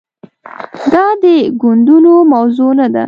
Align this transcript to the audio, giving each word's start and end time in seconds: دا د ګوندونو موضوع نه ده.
دا 0.91 1.05
د 1.21 1.25
ګوندونو 1.61 2.13
موضوع 2.33 2.71
نه 2.79 2.87
ده. 2.93 2.99